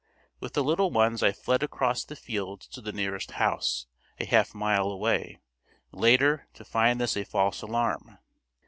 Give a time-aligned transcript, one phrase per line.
[0.39, 3.85] With the little ones I fled across the fields to the nearest house,
[4.19, 5.37] a half mile away,
[5.91, 8.17] later, to find this a false alarm.